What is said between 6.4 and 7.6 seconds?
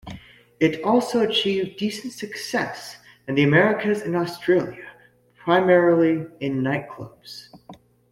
nightclubs.